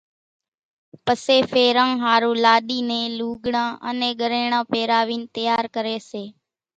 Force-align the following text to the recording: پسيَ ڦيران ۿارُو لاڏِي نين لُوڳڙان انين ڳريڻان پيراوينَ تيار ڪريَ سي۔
پسيَ 1.05 1.37
ڦيران 1.51 1.91
ۿارُو 2.03 2.31
لاڏِي 2.45 2.79
نين 2.89 3.07
لُوڳڙان 3.19 3.69
انين 3.87 4.13
ڳريڻان 4.21 4.63
پيراوينَ 4.71 5.21
تيار 5.35 5.63
ڪريَ 5.75 5.97
سي۔ 6.09 6.23